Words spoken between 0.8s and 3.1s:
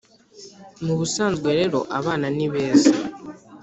Mu busanzwe rero, abana ni beza